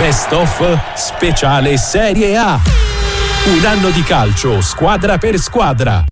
[0.00, 2.58] Best of Speciale Serie A.
[3.54, 6.09] Un anno di calcio, squadra per squadra.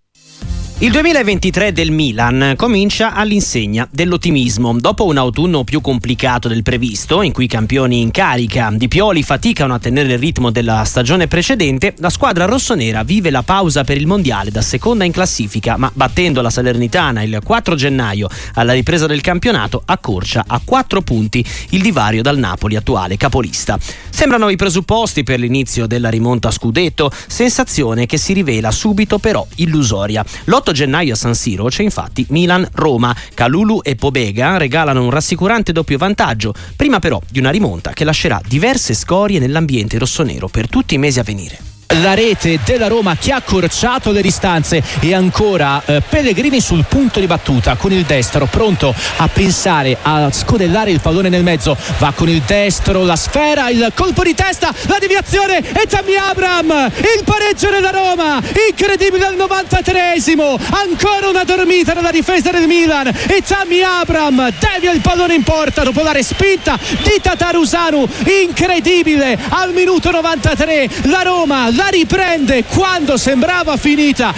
[0.80, 4.78] Il 2023 del Milan comincia all'insegna dell'ottimismo.
[4.78, 9.24] Dopo un autunno più complicato del previsto, in cui i campioni in carica di Pioli
[9.24, 13.96] faticano a tenere il ritmo della stagione precedente, la squadra rossonera vive la pausa per
[13.96, 19.06] il mondiale da seconda in classifica, ma battendo la Salernitana il 4 gennaio alla ripresa
[19.06, 23.76] del campionato accorcia a 4 punti il divario dal Napoli attuale capolista.
[24.10, 29.44] Sembrano i presupposti per l'inizio della rimonta a scudetto, sensazione che si rivela subito però
[29.56, 30.24] illusoria.
[30.44, 33.14] L'8 gennaio a San Siro c'è infatti Milan-Roma.
[33.34, 38.40] Calulu e Pobega regalano un rassicurante doppio vantaggio, prima però di una rimonta che lascerà
[38.46, 41.67] diverse scorie nell'ambiente rossonero per tutti i mesi a venire
[42.02, 47.18] la rete della Roma che ha accorciato le distanze e ancora eh, Pellegrini sul punto
[47.18, 51.76] di battuta con il destro pronto a pensare a scodellare il pallone nel mezzo.
[51.98, 56.90] Va con il destro la sfera il colpo di testa la deviazione e Tammy Abram
[56.98, 63.42] il pareggio della Roma incredibile al 93esimo ancora una dormita nella difesa del Milan e
[63.46, 68.06] Tammy Abram devia il pallone in porta dopo la respinta di Tatarusanu
[68.42, 74.34] incredibile al minuto 93 la Roma la riprende quando sembrava finita.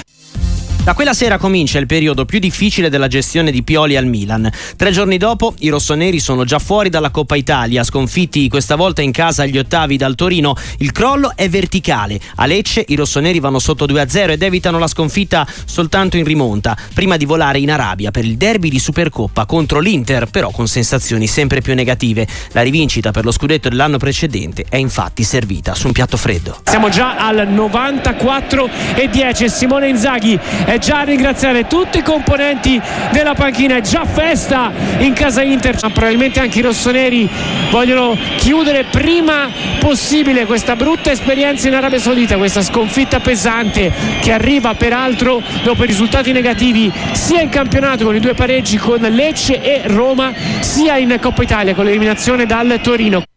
[0.83, 4.51] Da quella sera comincia il periodo più difficile della gestione di Pioli al Milan.
[4.77, 9.13] Tre giorni dopo i rossoneri sono già fuori dalla Coppa Italia, sconfitti questa volta in
[9.13, 10.55] casa agli ottavi dal Torino.
[10.79, 12.19] Il crollo è verticale.
[12.37, 17.19] A Lecce i rossoneri vanno sotto 2-0 ed evitano la sconfitta soltanto in rimonta, prima
[17.19, 21.61] di volare in Arabia per il derby di Supercoppa contro l'Inter, però con sensazioni sempre
[21.61, 22.27] più negative.
[22.53, 26.63] La rivincita per lo scudetto dell'anno precedente è infatti servita su un piatto freddo.
[26.65, 32.81] Siamo già al 94 e 10 Simone Inzaghi è già ringraziare tutti i componenti
[33.13, 37.29] della panchina, è già festa in casa Inter, probabilmente anche i rossoneri
[37.71, 44.75] vogliono chiudere prima possibile questa brutta esperienza in Arabia Saudita, questa sconfitta pesante che arriva
[44.75, 49.83] peraltro dopo i risultati negativi sia in campionato con i due pareggi con Lecce e
[49.85, 53.30] Roma, sia in Coppa Italia con l'eliminazione dal Torino.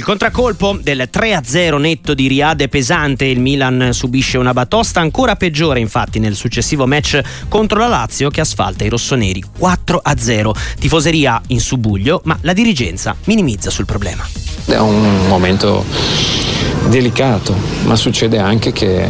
[0.00, 5.36] Il contraccolpo del 3-0 netto di Riyad è pesante, il Milan subisce una batosta ancora
[5.36, 10.52] peggiore infatti nel successivo match contro la Lazio che asfalta i rossoneri 4-0.
[10.78, 14.26] Tifoseria in subbuglio, ma la dirigenza minimizza sul problema.
[14.64, 15.84] È un momento
[16.88, 19.06] delicato, ma succede anche che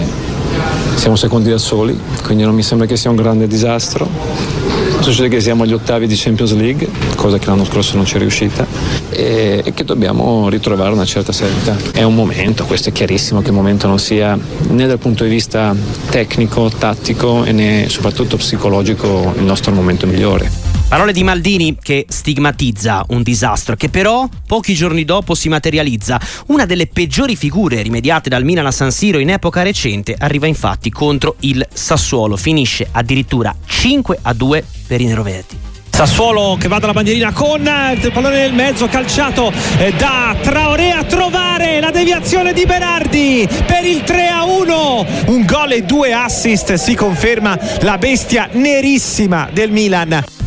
[0.97, 5.41] siamo secondi da soli, quindi non mi sembra che sia un grande disastro Succede che
[5.41, 8.67] siamo agli ottavi di Champions League, cosa che l'anno scorso non ci è riuscita,
[9.09, 11.77] e, che dobbiamo ritrovare una certa serenità.
[11.93, 15.31] È un momento, questo è chiarissimo che il momento non sia né dal punto di
[15.31, 15.75] vista
[16.11, 20.70] tecnico, tattico e né soprattutto psicologico il nostro momento migliore.
[20.91, 26.21] Parole di Maldini che stigmatizza un disastro che però pochi giorni dopo si materializza.
[26.49, 30.91] Una delle peggiori figure rimediate dal Milan a San Siro in epoca recente arriva infatti
[30.91, 32.37] contro il Sassuolo.
[32.37, 35.59] Finisce addirittura 5 a 2 per i neroverdi.
[35.91, 41.05] Sassuolo che va dalla bandierina con il pallone nel mezzo calciato eh, da Traoré a
[41.05, 46.75] trovare la deviazione di Berardi per il 3 a 1 un gol e due assist
[46.75, 50.40] si conferma la bestia nerissima del Milan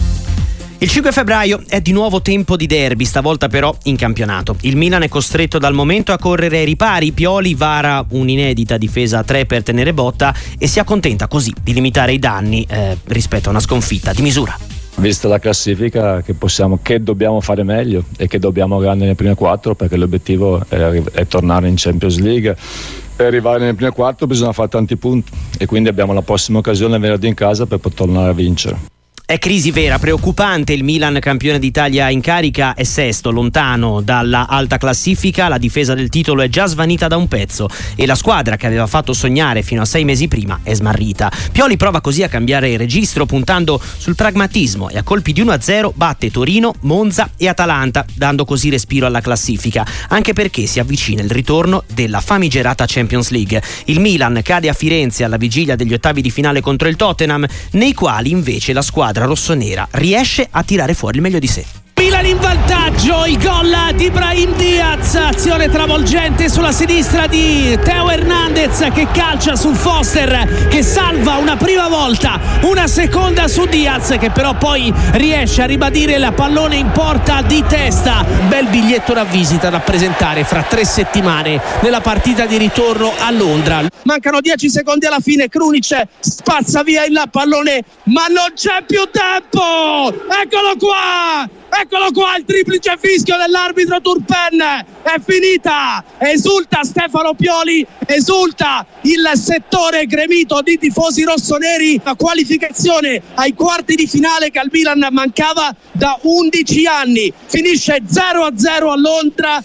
[0.83, 4.57] il 5 febbraio è di nuovo tempo di derby, stavolta però in campionato.
[4.63, 7.13] Il Milan è costretto dal momento a correre ai ripari.
[7.13, 12.11] Pioli vara un'inedita difesa a 3 per tenere botta e si accontenta così di limitare
[12.11, 14.57] i danni eh, rispetto a una sconfitta di misura.
[14.95, 19.35] Vista la classifica che, possiamo, che dobbiamo fare meglio e che dobbiamo arrivare nelle prime
[19.35, 20.75] quattro perché l'obiettivo è,
[21.13, 22.57] è tornare in Champions League
[23.15, 27.00] per arrivare nelle prime quattro bisogna fare tanti punti e quindi abbiamo la prossima occasione
[27.00, 28.91] venerdì in casa per poter tornare a vincere.
[29.25, 30.73] È crisi vera, preoccupante.
[30.73, 35.47] Il Milan, campione d'Italia in carica, è sesto, lontano dalla alta classifica.
[35.47, 38.85] La difesa del titolo è già svanita da un pezzo e la squadra che aveva
[38.85, 41.31] fatto sognare fino a sei mesi prima è smarrita.
[41.53, 45.91] Pioli prova così a cambiare il registro puntando sul pragmatismo e a colpi di 1-0
[45.95, 51.31] batte Torino, Monza e Atalanta, dando così respiro alla classifica, anche perché si avvicina il
[51.31, 53.63] ritorno della famigerata Champions League.
[53.86, 57.94] Il Milan cade a Firenze alla vigilia degli ottavi di finale contro il Tottenham, nei
[57.94, 61.82] quali invece la squadra squadra rossonera riesce a tirare fuori il meglio di sé.
[62.33, 69.07] In vantaggio, i gol di Brahim Diaz, azione travolgente sulla sinistra di Teo Hernandez che
[69.12, 74.91] calcia su Foster che salva una prima volta, una seconda su Diaz che però poi
[75.12, 78.25] riesce a ribadire la pallone in porta di testa.
[78.47, 83.86] Bel biglietto da visita da presentare fra tre settimane nella partita di ritorno a Londra.
[84.06, 90.12] Mancano 10 secondi alla fine, Krunic spazza via il pallone ma non c'è più tempo!
[90.12, 91.62] Eccolo qua!
[91.81, 94.60] Eccolo qua il triplice fischio dell'arbitro Turpen,
[95.02, 103.54] è finita, esulta Stefano Pioli, esulta il settore gremito di tifosi rossoneri, la qualificazione ai
[103.54, 109.64] quarti di finale che al Milan mancava da 11 anni, finisce 0-0 a Londra.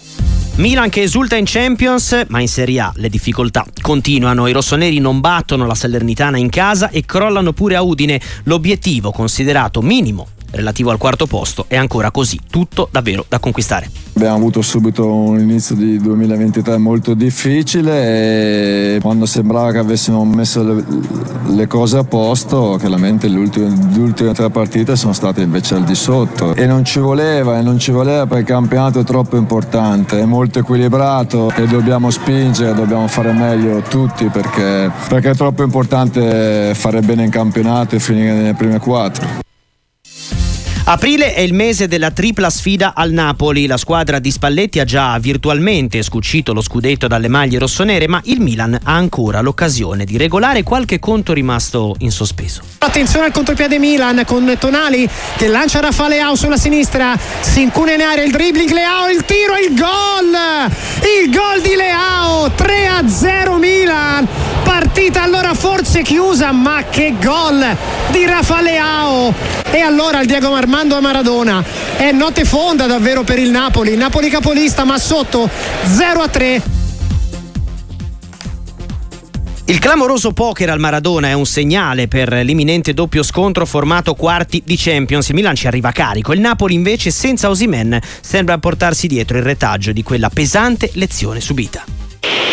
[0.57, 4.49] Milan che esulta in Champions, ma in Serie A le difficoltà continuano.
[4.49, 8.21] I rossoneri non battono la Salernitana in casa e crollano pure a Udine.
[8.43, 12.39] L'obiettivo, considerato minimo relativo al quarto posto, è ancora così.
[12.51, 13.91] Tutto davvero da conquistare.
[14.19, 20.63] Abbiamo avuto subito un inizio di 2023 molto difficile e quando sembrava che avessimo messo
[20.65, 20.85] le,
[21.55, 26.57] le cose a posto, chiaramente le ultime, tre partite sono state invece al di sotto
[26.57, 30.25] e non ci voleva e non ci voleva perché il campionato è troppo importante, è
[30.25, 37.01] molto equilibrato e dobbiamo spingere, dobbiamo fare meglio tutti perché, perché è troppo importante fare
[37.03, 39.47] bene in campionato e finire nelle prime quattro.
[40.91, 43.67] Aprile è il mese della tripla sfida al Napoli.
[43.67, 48.41] La squadra di Spalletti ha già virtualmente scucito lo scudetto dalle maglie rossonere, ma il
[48.41, 52.63] Milan ha ancora l'occasione di regolare qualche conto rimasto in sospeso.
[52.79, 55.07] Attenzione al contropiede Milan con Tonali
[55.37, 59.59] che lancia Raffaele Leao sulla sinistra, si incune in area il dribbling Leao, il tiro
[59.59, 60.37] il gol!
[61.23, 64.27] Il gol di Leao 3 a 0 Milan.
[64.79, 67.77] Partita allora forse chiusa, ma che gol
[68.13, 69.35] di Raffaele Leao!
[69.73, 71.65] E allora il Diego Armando Armando Maradona.
[71.97, 73.97] È notte fonda davvero per il Napoli.
[73.97, 75.51] Napoli capolista ma sotto
[75.83, 76.63] 0 a 3.
[79.65, 84.77] Il clamoroso poker al Maradona è un segnale per l'imminente doppio scontro formato quarti di
[84.79, 85.29] Champions.
[85.31, 89.91] Il Milan ci arriva carico, il Napoli invece senza Osimen sembra portarsi dietro il retaggio
[89.91, 91.98] di quella pesante lezione subita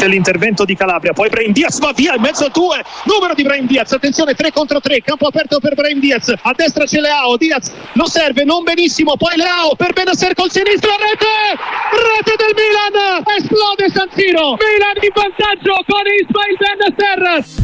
[0.08, 1.14] l'intervento di Calabria.
[1.14, 2.84] Poi Brain Diaz va via in mezzo a due.
[3.06, 3.92] Numero di Brain Diaz.
[3.92, 6.34] Attenzione 3 contro 3 campo aperto per Brain Diaz.
[6.42, 7.38] A destra c'è Leao.
[7.38, 9.18] Diaz lo serve non benissimo.
[9.18, 10.92] Poi Leao per Benacer col sinistro.
[10.92, 11.56] Rete!
[11.92, 13.24] Rete del Milan!
[13.38, 14.58] Esplode San Siro!
[14.58, 17.64] Milan in vantaggio con Ismail Benacer!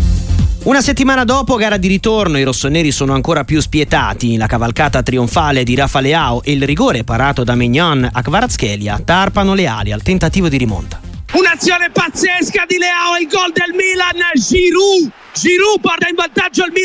[0.63, 4.37] Una settimana dopo, gara di ritorno, i rossoneri sono ancora più spietati.
[4.37, 9.55] La cavalcata trionfale di Rafa Leao e il rigore parato da Mignon a Kvaratskhelia tarpano
[9.55, 11.10] le ali al tentativo di rimonta.
[11.33, 16.80] Un'azione pazzesca di Leao, il gol del Milan, Giroud Giroud porta in vantaggio il Milan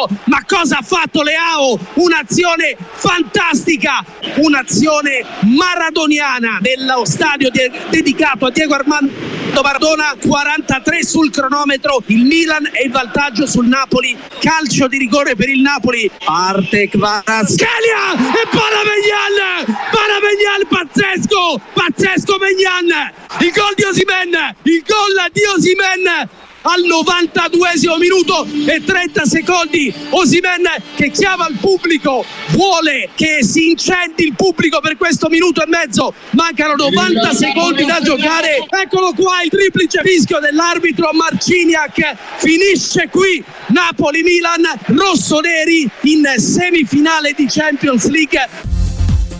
[0.00, 1.78] al 43esimo ma cosa ha fatto Leao?
[1.94, 4.04] un'azione fantastica
[4.36, 12.68] un'azione maradoniana nello stadio de- dedicato a Diego Armando Maradona 43 sul cronometro il Milan
[12.72, 18.82] è in vantaggio sul Napoli calcio di rigore per il Napoli parte Kvaratskhelia e palla
[18.86, 26.28] Megnan palla Megnan pazzesco pazzesco Megnan il gol di Osimen il gol di Osimen
[26.62, 27.68] al 92
[27.98, 30.64] minuto e 30 secondi Osimen
[30.96, 36.12] che chiama il pubblico vuole che si incendi il pubblico per questo minuto e mezzo.
[36.30, 38.58] Mancano 90 secondi da giocare.
[38.68, 42.16] Eccolo qua il triplice fischio dell'arbitro Marciniak.
[42.38, 48.79] Finisce qui Napoli-Milan rosso-neri in semifinale di Champions League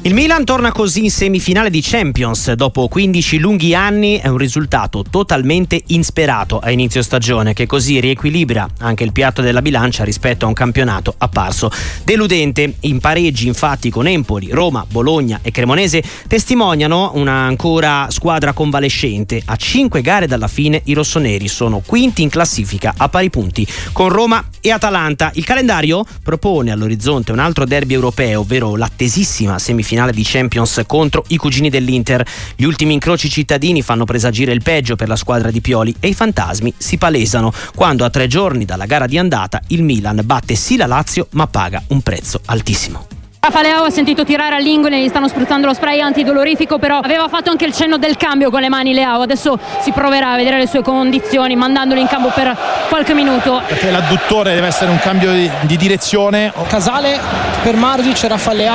[0.03, 5.05] il Milan torna così in semifinale di Champions dopo 15 lunghi anni, è un risultato
[5.09, 10.49] totalmente insperato a inizio stagione che così riequilibra anche il piatto della bilancia rispetto a
[10.49, 11.71] un campionato apparso
[12.03, 12.77] deludente.
[12.81, 19.43] In pareggi infatti con Empoli, Roma, Bologna e Cremonese testimoniano una ancora squadra convalescente.
[19.45, 24.09] A 5 gare dalla fine i rossoneri sono quinti in classifica a pari punti con
[24.09, 25.31] Roma e Atalanta.
[25.35, 31.25] Il calendario propone all'orizzonte un altro derby europeo, ovvero l'attesissima semifinale finale di Champions contro
[31.29, 32.25] i cugini dell'Inter.
[32.57, 36.15] Gli ultimi incroci cittadini fanno presagire il peggio per la squadra di Pioli e i
[36.15, 40.77] fantasmi si palesano quando a tre giorni dalla gara di andata il Milan batte sì
[40.77, 43.07] la Lazio ma paga un prezzo altissimo.
[43.41, 47.65] Raffaele ha sentito tirare all'ingole, gli stanno spruzzando lo spray antidolorifico, però aveva fatto anche
[47.65, 49.23] il cenno del cambio con le mani Leao.
[49.23, 52.55] Adesso si proverà a vedere le sue condizioni, mandandolo in campo per
[52.89, 53.63] qualche minuto.
[53.67, 56.53] Perché l'adduttore deve essere un cambio di, di direzione.
[56.69, 57.19] Casale
[57.63, 58.69] per Marzic, Raffaele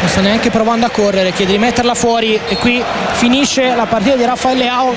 [0.00, 4.16] non sta neanche provando a correre, chiede di metterla fuori e qui finisce la partita
[4.16, 4.94] di Raffaele Leao.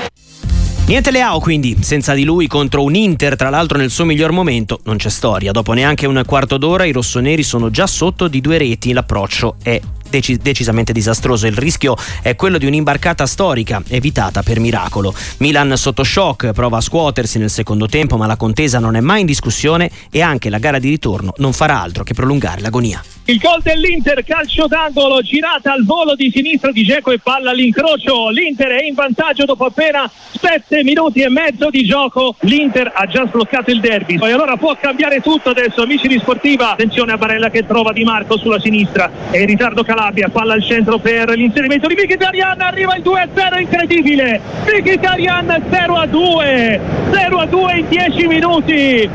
[0.86, 4.80] Niente Leao quindi, senza di lui contro un Inter, tra l'altro nel suo miglior momento,
[4.84, 5.50] non c'è storia.
[5.50, 9.80] Dopo neanche un quarto d'ora i rossoneri sono già sotto di due reti, l'approccio è
[10.08, 11.46] deci- decisamente disastroso.
[11.46, 15.14] Il rischio è quello di un'imbarcata storica, evitata per miracolo.
[15.38, 19.20] Milan sotto shock prova a scuotersi nel secondo tempo, ma la contesa non è mai
[19.20, 23.02] in discussione e anche la gara di ritorno non farà altro che prolungare l'agonia.
[23.26, 28.28] Il gol dell'Inter, calcio d'angolo, girata al volo di sinistra di Geco e palla all'incrocio.
[28.28, 32.36] L'Inter è in vantaggio dopo appena 7 minuti e mezzo di gioco.
[32.40, 34.18] L'Inter ha già sbloccato il derby.
[34.20, 36.72] E allora può cambiare tutto adesso, amici di Sportiva.
[36.72, 39.10] Attenzione a Barella che trova Di Marco sulla sinistra.
[39.30, 42.60] È in ritardo Calabria, palla al centro per l'inserimento di Mkhitaryan.
[42.60, 44.38] Arriva il 2-0, incredibile.
[44.66, 46.80] Mkhitaryan 0-2.
[47.10, 49.10] 0-2 in 10 minuti.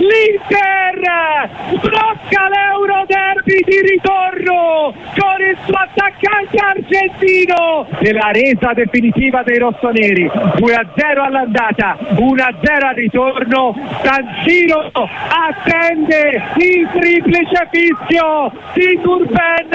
[0.00, 9.58] l'Inter blocca l'Euro Derby di ritorno con il suo attaccante argentino nella resa definitiva dei
[9.58, 10.24] rossoneri.
[10.24, 13.74] 2-0 all'andata 1-0 al ritorno.
[14.02, 19.68] San Siro attende il triplice fischio di Turben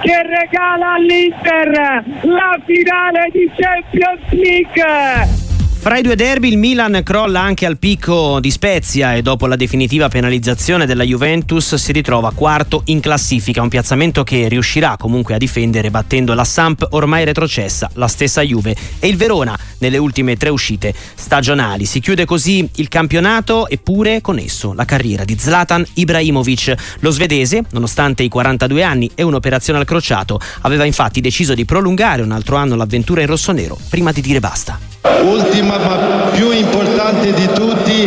[0.00, 5.47] che regala all'Inter la finale di Champions League
[5.78, 9.54] fra i due derby il Milan crolla anche al picco di Spezia e dopo la
[9.54, 15.38] definitiva penalizzazione della Juventus si ritrova quarto in classifica, un piazzamento che riuscirà comunque a
[15.38, 18.74] difendere battendo la Samp ormai retrocessa, la stessa Juve.
[18.98, 21.84] E il Verona nelle ultime tre uscite stagionali.
[21.84, 26.74] Si chiude così il campionato eppure con esso la carriera di Zlatan Ibrahimovic.
[27.00, 32.22] Lo svedese, nonostante i 42 anni e un'operazione al crociato, aveva infatti deciso di prolungare
[32.22, 34.78] un altro anno l'avventura in rossonero prima di dire basta.
[35.22, 35.96] Ultima ma
[36.32, 38.06] più importante di tutti,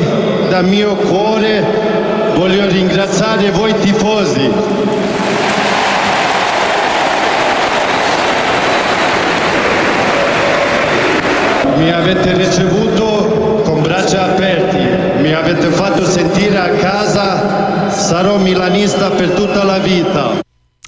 [0.49, 4.49] dal mio cuore voglio ringraziare voi tifosi.
[11.77, 19.29] Mi avete ricevuto con braccia aperti, mi avete fatto sentire a casa, sarò milanista per
[19.31, 20.40] tutta la vita.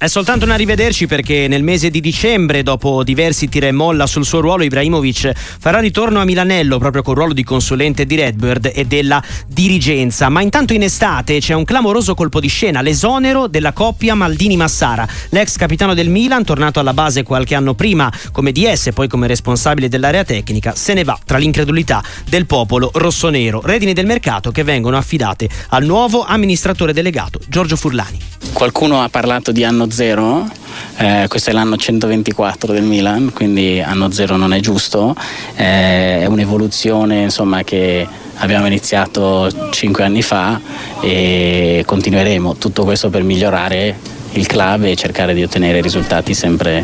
[0.03, 4.25] È soltanto un arrivederci perché nel mese di dicembre, dopo diversi tira e molla sul
[4.25, 8.83] suo ruolo, Ibrahimovic farà ritorno a Milanello proprio col ruolo di consulente di Redbird e
[8.83, 10.27] della dirigenza.
[10.27, 15.07] Ma intanto in estate c'è un clamoroso colpo di scena, l'esonero della coppia Maldini-Massara.
[15.29, 19.27] L'ex capitano del Milan, tornato alla base qualche anno prima come DS e poi come
[19.27, 23.61] responsabile dell'area tecnica, se ne va tra l'incredulità del popolo rossonero.
[23.63, 28.31] Redini del mercato che vengono affidate al nuovo amministratore delegato Giorgio Furlani.
[28.51, 30.49] Qualcuno ha parlato di anno zero,
[30.97, 35.15] eh, questo è l'anno 124 del Milan, quindi anno zero non è giusto,
[35.55, 38.07] eh, è un'evoluzione insomma, che
[38.37, 40.59] abbiamo iniziato cinque anni fa
[40.99, 43.95] e continueremo tutto questo per migliorare
[44.31, 46.83] il club e cercare di ottenere risultati sempre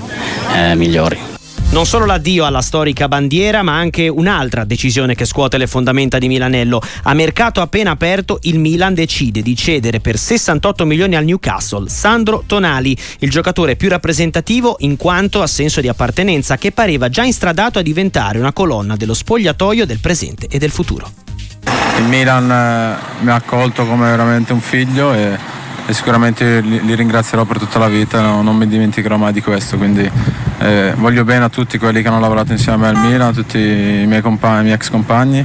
[0.56, 1.29] eh, migliori.
[1.72, 6.28] Non solo l'addio alla storica bandiera, ma anche un'altra decisione che scuote le fondamenta di
[6.28, 6.82] Milanello.
[7.04, 12.44] A mercato appena aperto, il Milan decide di cedere per 68 milioni al Newcastle Sandro
[12.48, 17.78] Tonali, il giocatore più rappresentativo in quanto a senso di appartenenza, che pareva già instradato
[17.78, 21.12] a diventare una colonna dello spogliatoio del presente e del futuro.
[22.00, 25.38] Il Milan eh, mi ha accolto come veramente un figlio e
[25.90, 29.42] e sicuramente li, li, ringrazierò per tutta la vita, no, non mi dimenticherò mai di
[29.42, 30.08] questo, quindi
[30.60, 34.06] eh, voglio bene a tutti quelli che hanno lavorato insieme al Milan, a tutti i
[34.06, 35.44] miei, compagni, i miei ex compagni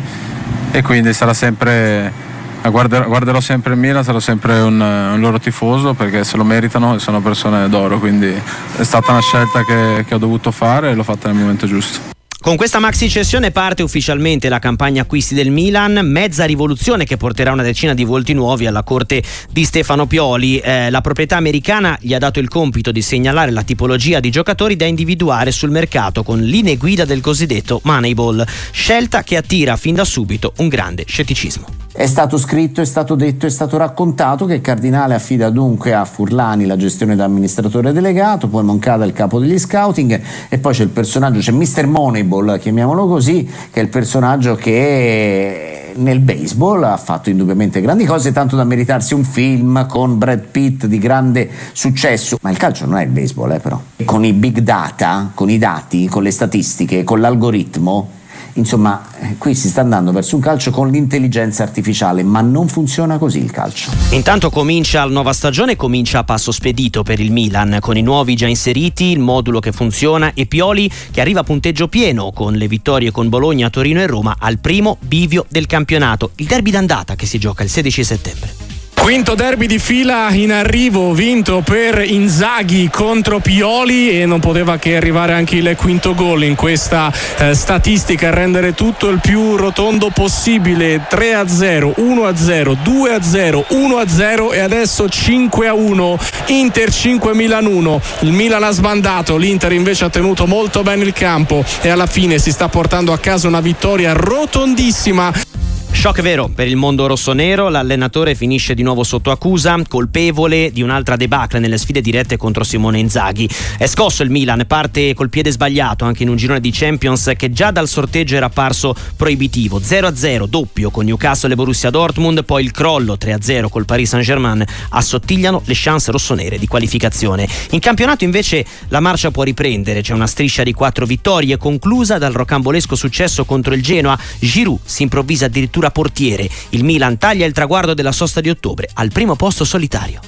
[0.71, 2.13] e quindi sarà sempre,
[2.61, 6.95] guarderò, guarderò sempre il Milan, sarò sempre un, un, loro tifoso perché se lo meritano
[6.95, 10.95] e sono persone d'oro, quindi è stata una scelta che, che ho dovuto fare e
[10.95, 12.13] l'ho fatta nel momento giusto.
[12.45, 17.53] Con questa maxi cessione parte ufficialmente la campagna acquisti del Milan, mezza rivoluzione che porterà
[17.53, 20.59] una decina di volti nuovi alla corte di Stefano Pioli.
[20.59, 24.77] Eh, la proprietà americana gli ha dato il compito di segnalare la tipologia di giocatori
[24.77, 30.05] da individuare sul mercato con linee guida del cosiddetto Moneyball, scelta che attira fin da
[30.05, 31.84] subito un grande scetticismo.
[31.97, 36.05] È stato scritto, è stato detto, è stato raccontato che il Cardinale affida dunque a
[36.05, 40.83] Furlani la gestione da amministratore delegato, poi Moncada il capo degli scouting e poi c'è
[40.83, 41.87] il personaggio, c'è Mr.
[41.87, 48.33] Moneyball, chiamiamolo così, che è il personaggio che nel baseball ha fatto indubbiamente grandi cose,
[48.33, 52.39] tanto da meritarsi un film con Brad Pitt di grande successo.
[52.43, 53.81] Ma il calcio non è il baseball, eh, però.
[54.05, 58.23] Con i big data, con i dati, con le statistiche, con l'algoritmo
[58.55, 63.19] Insomma, eh, qui si sta andando verso un calcio con l'intelligenza artificiale, ma non funziona
[63.19, 63.91] così il calcio.
[64.11, 68.37] Intanto comincia la nuova stagione, comincia a passo spedito per il Milan, con i nuovi
[68.37, 72.69] già inseriti, il modulo che funziona e Pioli che arriva a punteggio pieno con le
[72.69, 77.27] vittorie con Bologna, Torino e Roma al primo bivio del campionato, il derby d'andata che
[77.27, 78.64] si gioca il 16 settembre.
[79.05, 84.97] Quinto derby di fila in arrivo, vinto per Inzaghi contro Pioli e non poteva che
[84.97, 91.03] arrivare anche il quinto gol in questa eh, statistica, rendere tutto il più rotondo possibile.
[91.07, 95.69] 3 a 0, 1 a 0, 2 a 0, 1 a 0 e adesso 5
[95.69, 96.19] a 1.
[96.47, 98.01] Inter 5 Milan 1.
[98.21, 102.39] Il Milan ha sbandato, l'Inter invece ha tenuto molto bene il campo e alla fine
[102.39, 105.54] si sta portando a casa una vittoria rotondissima
[105.95, 111.17] Shock vero per il mondo rossonero, l'allenatore finisce di nuovo sotto accusa, colpevole di un'altra
[111.17, 113.49] debacle nelle sfide dirette contro Simone Inzaghi.
[113.79, 117.53] È scosso il Milan, parte col piede sbagliato anche in un girone di Champions che
[117.53, 119.81] già dal sorteggio era apparso proibitivo.
[119.81, 125.63] 0-0 doppio con Newcastle e Borussia Dortmund, poi il crollo 3-0 col Paris Saint-Germain assottigliano
[125.65, 127.49] le chance rossonere di qualificazione.
[127.71, 132.33] In campionato invece la marcia può riprendere, c'è una striscia di quattro vittorie conclusa dal
[132.33, 134.19] rocambolesco successo contro il Genoa.
[134.39, 136.49] Giroud si improvvisa addirittura addirittura portiere.
[136.71, 140.21] Il Milan taglia il traguardo della sosta di ottobre al primo posto solitario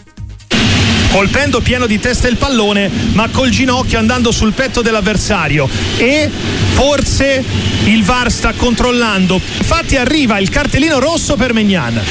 [1.09, 5.67] colpendo pieno di testa il pallone, ma col ginocchio andando sul petto dell'avversario.
[5.97, 6.31] E
[6.75, 7.43] forse
[7.85, 9.37] il VAR sta controllando.
[9.37, 12.03] Infatti arriva il cartellino rosso per Megnan.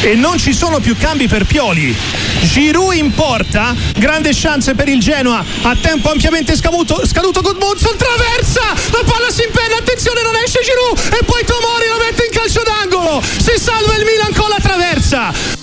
[0.00, 1.94] E non ci sono più cambi per Pioli.
[2.42, 8.62] Giroud in porta, grande chance per il Genoa, a tempo ampiamente scaduto, scaduto Goodmunson, traversa,
[8.92, 12.62] la palla si impenna, attenzione non esce Giroud e poi Tomori lo mette in calcio
[12.62, 15.57] d'angolo, si salva il Milan con la traversa.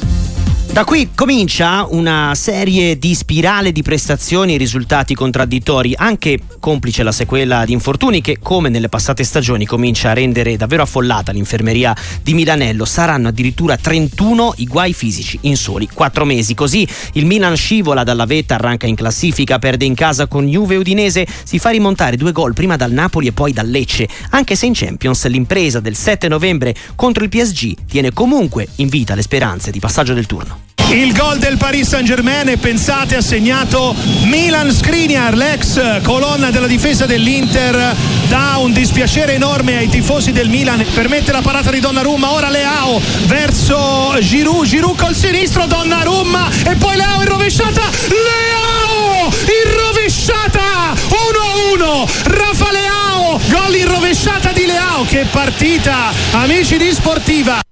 [0.75, 7.13] Da qui comincia una serie di spirale di prestazioni e risultati contraddittori, anche complice la
[7.13, 12.33] sequela di infortuni che, come nelle passate stagioni, comincia a rendere davvero affollata l'infermeria di
[12.33, 12.83] Milanello.
[12.83, 16.53] Saranno addirittura 31 i guai fisici in soli 4 mesi.
[16.53, 21.25] Così il Milan scivola dalla vetta, arranca in classifica, perde in casa con Juve Udinese,
[21.45, 24.09] si fa rimontare due gol prima dal Napoli e poi dal Lecce.
[24.31, 29.15] Anche se in Champions l'impresa del 7 novembre contro il PSG tiene comunque in vita
[29.15, 30.64] le speranze di passaggio del turno.
[30.89, 36.67] Il gol del Paris Saint Germain e pensate ha segnato Milan Skriniar, l'ex colonna della
[36.67, 37.95] difesa dell'Inter,
[38.27, 43.01] dà un dispiacere enorme ai tifosi del Milan, permette la parata di Donnarumma, ora Leao
[43.25, 52.07] verso Giroud, Giroud col sinistro, Donnarumma e poi Leao in rovesciata, Leao in rovesciata, 1-1,
[52.25, 57.64] Rafa Leao, gol in rovesciata di Leao, che partita, amici di Sportiva,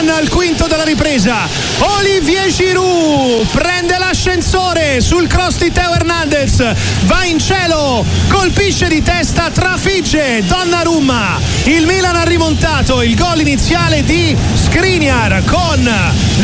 [0.00, 1.46] Milan al quinto della ripresa.
[1.78, 6.72] Olivier Giroud prende l'ascensore sul cross di Teo Hernandez.
[7.04, 11.38] Va in cielo colpisce di testa trafigge Donnarumma.
[11.64, 15.82] Il Milan ha rimontato il gol iniziale di Skriniar con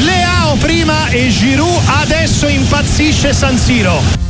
[0.04, 4.25] Leao prima e Giroud adesso impazzisce San Siro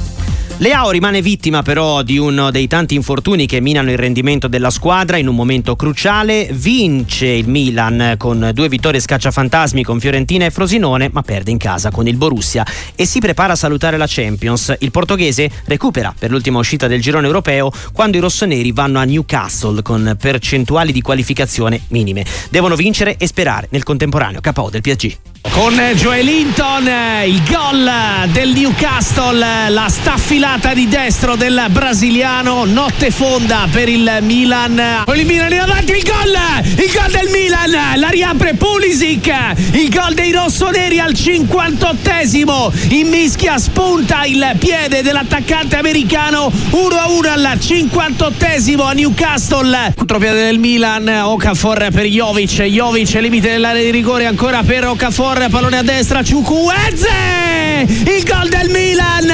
[0.59, 5.19] Leao rimane vittima però di uno dei tanti infortuni che minano il rendimento della squadra
[5.19, 6.49] in un momento cruciale.
[6.51, 11.91] Vince il Milan con due vittorie scacciafantasmi con Fiorentina e Frosinone, ma perde in casa
[11.91, 12.65] con il Borussia
[12.95, 14.75] e si prepara a salutare la Champions.
[14.79, 19.83] Il portoghese recupera per l'ultima uscita del girone europeo quando i rossoneri vanno a Newcastle
[19.83, 22.25] con percentuali di qualificazione minime.
[22.49, 25.36] Devono vincere e sperare nel contemporaneo KO del PSG.
[25.51, 26.89] Con Joelinton
[27.25, 27.91] il gol
[28.31, 35.03] del Newcastle, la staffilata di destro del brasiliano, notte fonda per il Milan.
[35.07, 39.33] Con il Milan in avanti il gol, il gol del Milan, la riapre Pulisic,
[39.73, 47.59] il gol dei rossoneri al 58esimo, in mischia spunta il piede dell'attaccante americano 1-1 al
[47.59, 49.95] 58esimo a Newcastle.
[49.97, 55.49] Contropiede del Milan, Okafor per Jovic, Jovic limite dell'area di rigore ancora per Okafor corre
[55.51, 57.37] pallone a destra Ciucuezze
[57.87, 59.31] il gol del Milan!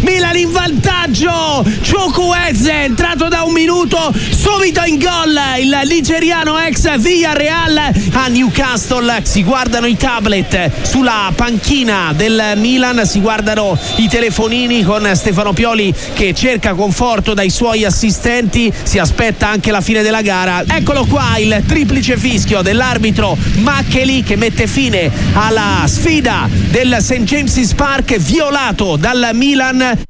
[0.00, 1.64] Milan in vantaggio!
[1.82, 9.20] Ciucuezze entrato da un minuto subito in gol il nigeriano ex Villarreal a Newcastle.
[9.22, 15.94] Si guardano i tablet sulla panchina del Milan si guardano i telefonini con Stefano Pioli
[16.14, 20.64] che cerca conforto dai suoi assistenti si aspetta anche la fine della gara.
[20.66, 27.22] Eccolo qua il triplice fischio dell'arbitro Maccheli che mette fine alla sfida del St.
[27.24, 30.02] James's Park violato dal Milan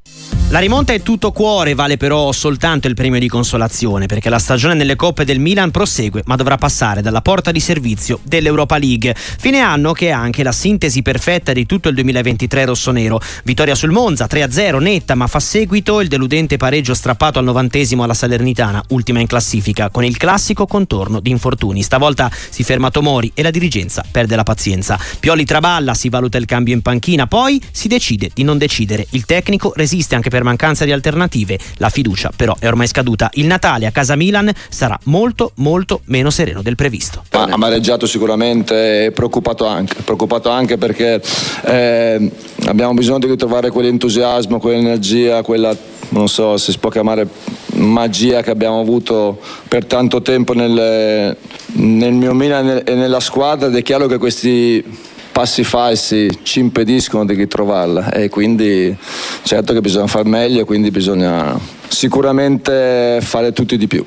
[0.51, 4.75] la rimonta è tutto cuore, vale però soltanto il premio di consolazione perché la stagione
[4.75, 9.13] nelle coppe del Milan prosegue ma dovrà passare dalla porta di servizio dell'Europa League.
[9.17, 13.21] Fine anno che è anche la sintesi perfetta di tutto il 2023 rossonero.
[13.43, 18.15] Vittoria sul Monza 3-0 netta ma fa seguito il deludente pareggio strappato al novantesimo alla
[18.15, 21.83] Salernitana, ultima in classifica, con il classico contorno di infortuni.
[21.83, 24.97] Stavolta si ferma Tomori e la dirigenza perde la pazienza.
[25.19, 29.09] Pioli traballa, si valuta il cambio in panchina, poi si decide di non decidere.
[29.11, 31.59] Il tecnico resiste anche per per mancanza di alternative.
[31.77, 33.31] La fiducia però è ormai scaduta.
[33.35, 37.25] Il Natale a casa Milan sarà molto molto meno sereno del previsto.
[37.31, 41.23] Amareggiato sicuramente e preoccupato anche, preoccupato anche perché
[41.65, 42.31] eh,
[42.67, 45.75] abbiamo bisogno di ritrovare quell'entusiasmo, quell'energia, quella
[46.11, 47.27] non so se si può chiamare
[47.77, 51.35] magia che abbiamo avuto per tanto tempo nel,
[51.73, 54.85] nel mio Milan e nella squadra ed è chiaro che questi
[55.37, 58.97] passi falsi ci impediscono di ritrovarla e quindi
[59.43, 64.03] certo che bisogna far meglio quindi bisogna sicuramente fare tutti di più.